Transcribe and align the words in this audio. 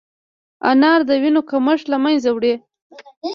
انار 0.69 0.99
د 1.09 1.11
وینې 1.21 1.41
کمښت 1.49 1.85
له 1.91 1.97
منځه 2.03 2.29
وړي. 2.35 2.53